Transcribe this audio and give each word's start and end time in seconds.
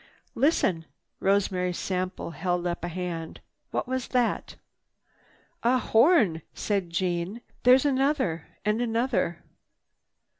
"Listen!" 0.33 0.85
Rosemary 1.19 1.73
Sample 1.73 2.31
held 2.31 2.65
up 2.65 2.83
a 2.83 2.87
hand. 2.87 3.39
"What 3.69 3.87
was 3.87 4.07
that?" 4.07 4.55
"A 5.61 5.77
horn," 5.77 6.41
said 6.55 6.89
Jeanne. 6.89 7.41
"There's 7.61 7.85
another 7.85 8.47
and 8.65 8.81
another. 8.81 9.43